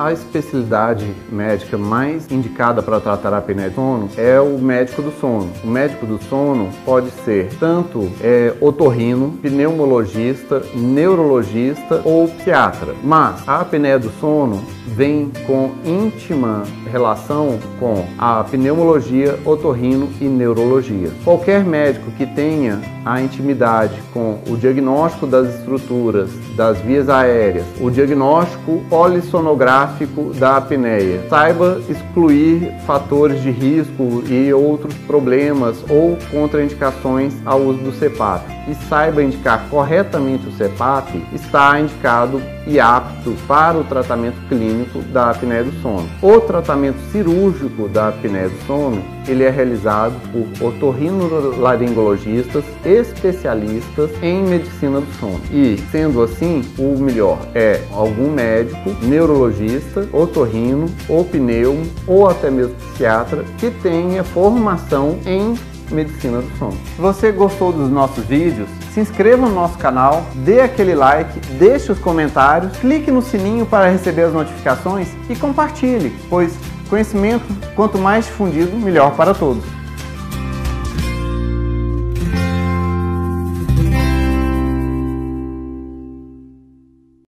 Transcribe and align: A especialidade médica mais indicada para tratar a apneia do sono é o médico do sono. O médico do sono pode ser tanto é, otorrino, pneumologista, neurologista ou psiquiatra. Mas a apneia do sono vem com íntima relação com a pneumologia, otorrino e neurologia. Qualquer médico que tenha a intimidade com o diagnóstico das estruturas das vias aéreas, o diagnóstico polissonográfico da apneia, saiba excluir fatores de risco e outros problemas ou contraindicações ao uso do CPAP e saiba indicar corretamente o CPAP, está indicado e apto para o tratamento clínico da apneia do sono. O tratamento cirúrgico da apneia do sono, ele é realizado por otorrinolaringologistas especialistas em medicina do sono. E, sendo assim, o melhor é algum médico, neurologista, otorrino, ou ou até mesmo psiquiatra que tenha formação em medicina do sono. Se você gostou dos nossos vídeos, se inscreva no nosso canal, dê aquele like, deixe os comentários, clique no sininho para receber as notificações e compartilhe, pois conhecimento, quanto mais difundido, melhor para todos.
A 0.00 0.14
especialidade 0.14 1.14
médica 1.30 1.76
mais 1.76 2.32
indicada 2.32 2.82
para 2.82 2.98
tratar 3.00 3.34
a 3.34 3.36
apneia 3.36 3.68
do 3.68 3.74
sono 3.74 4.08
é 4.16 4.40
o 4.40 4.58
médico 4.58 5.02
do 5.02 5.12
sono. 5.20 5.50
O 5.62 5.66
médico 5.66 6.06
do 6.06 6.18
sono 6.24 6.70
pode 6.86 7.10
ser 7.22 7.50
tanto 7.60 8.10
é, 8.22 8.54
otorrino, 8.62 9.32
pneumologista, 9.42 10.62
neurologista 10.74 12.00
ou 12.02 12.26
psiquiatra. 12.28 12.94
Mas 13.04 13.46
a 13.46 13.60
apneia 13.60 13.98
do 13.98 14.10
sono 14.12 14.64
vem 14.86 15.30
com 15.46 15.72
íntima 15.84 16.62
relação 16.90 17.58
com 17.78 18.06
a 18.18 18.42
pneumologia, 18.44 19.38
otorrino 19.44 20.08
e 20.18 20.24
neurologia. 20.24 21.10
Qualquer 21.24 21.62
médico 21.62 22.10
que 22.12 22.24
tenha 22.24 22.80
a 23.04 23.20
intimidade 23.20 24.00
com 24.14 24.38
o 24.48 24.56
diagnóstico 24.56 25.26
das 25.26 25.56
estruturas 25.56 26.30
das 26.56 26.78
vias 26.78 27.08
aéreas, 27.08 27.66
o 27.80 27.90
diagnóstico 27.90 28.82
polissonográfico 28.88 29.89
da 30.38 30.56
apneia, 30.56 31.26
saiba 31.28 31.80
excluir 31.88 32.72
fatores 32.86 33.42
de 33.42 33.50
risco 33.50 34.22
e 34.28 34.52
outros 34.52 34.94
problemas 35.06 35.84
ou 35.88 36.16
contraindicações 36.30 37.34
ao 37.44 37.60
uso 37.60 37.78
do 37.78 37.92
CPAP 37.92 38.44
e 38.68 38.74
saiba 38.88 39.22
indicar 39.22 39.68
corretamente 39.68 40.46
o 40.46 40.52
CPAP, 40.52 41.22
está 41.32 41.80
indicado 41.80 42.40
e 42.66 42.78
apto 42.78 43.34
para 43.46 43.78
o 43.78 43.84
tratamento 43.84 44.36
clínico 44.48 45.00
da 45.12 45.30
apneia 45.30 45.64
do 45.64 45.72
sono. 45.80 46.08
O 46.22 46.40
tratamento 46.40 46.98
cirúrgico 47.10 47.88
da 47.88 48.08
apneia 48.08 48.48
do 48.48 48.66
sono, 48.66 49.02
ele 49.26 49.44
é 49.44 49.50
realizado 49.50 50.14
por 50.32 50.46
otorrinolaringologistas 50.68 52.64
especialistas 52.84 54.10
em 54.22 54.42
medicina 54.42 55.00
do 55.00 55.12
sono. 55.18 55.40
E, 55.50 55.78
sendo 55.90 56.22
assim, 56.22 56.62
o 56.78 56.98
melhor 56.98 57.38
é 57.54 57.82
algum 57.92 58.30
médico, 58.30 58.90
neurologista, 59.02 60.06
otorrino, 60.12 60.86
ou 61.08 61.26
ou 62.06 62.28
até 62.28 62.50
mesmo 62.50 62.74
psiquiatra 62.74 63.44
que 63.58 63.70
tenha 63.70 64.24
formação 64.24 65.18
em 65.24 65.54
medicina 65.94 66.40
do 66.40 66.58
sono. 66.58 66.76
Se 66.94 67.00
você 67.00 67.32
gostou 67.32 67.72
dos 67.72 67.90
nossos 67.90 68.24
vídeos, 68.24 68.68
se 68.92 69.00
inscreva 69.00 69.48
no 69.48 69.54
nosso 69.54 69.78
canal, 69.78 70.26
dê 70.34 70.60
aquele 70.60 70.94
like, 70.94 71.38
deixe 71.54 71.92
os 71.92 71.98
comentários, 71.98 72.76
clique 72.78 73.10
no 73.10 73.22
sininho 73.22 73.66
para 73.66 73.90
receber 73.90 74.22
as 74.22 74.32
notificações 74.32 75.08
e 75.28 75.36
compartilhe, 75.36 76.14
pois 76.28 76.54
conhecimento, 76.88 77.46
quanto 77.76 77.98
mais 77.98 78.26
difundido, 78.26 78.76
melhor 78.76 79.14
para 79.14 79.32
todos. 79.32 79.79